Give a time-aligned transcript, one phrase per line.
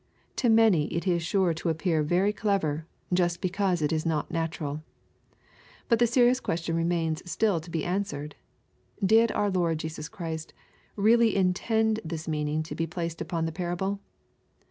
[0.37, 4.81] To many it is sure to appear very clever, just because it is not natural
[5.89, 8.33] But the serious ques tion remains still to be answered:
[9.05, 10.55] "Did our Lord Jesus Christ
[10.95, 13.99] really intend this meaning to be placed upon the parable